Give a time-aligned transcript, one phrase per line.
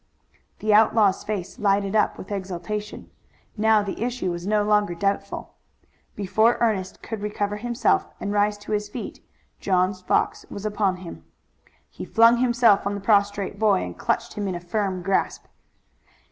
[0.57, 3.11] The outlaw's face lighted up with exultation.
[3.55, 5.53] Now the issue was no longer doubtful.
[6.15, 9.23] Before Ernest could recover himself and rise to his feet
[9.59, 11.23] John Fox was upon him.
[11.87, 15.45] He flung himself on the prostrate boy and clutched him in a firm grasp.